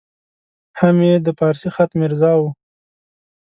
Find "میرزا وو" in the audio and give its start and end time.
1.99-2.49